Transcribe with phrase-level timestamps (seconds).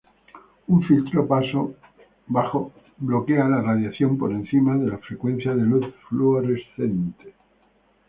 [0.73, 7.35] Un filtro paso-bajo bloquea la radiación por encima de la frecuencia de luz fluorescente.